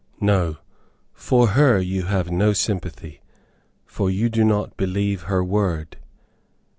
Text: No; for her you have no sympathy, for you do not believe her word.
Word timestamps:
No; 0.19 0.57
for 1.13 1.49
her 1.49 1.77
you 1.77 2.05
have 2.05 2.31
no 2.31 2.53
sympathy, 2.53 3.21
for 3.85 4.09
you 4.09 4.29
do 4.29 4.43
not 4.43 4.75
believe 4.75 5.21
her 5.29 5.43
word. 5.43 5.97